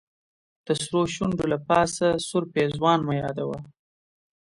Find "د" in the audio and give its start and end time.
0.65-0.67